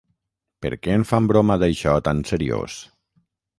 Per 0.65 0.71
què 0.85 0.95
en 1.01 1.03
fan 1.09 1.27
broma 1.33 1.59
d'això 1.65 1.95
tan 2.09 2.25
seriós? 2.33 2.81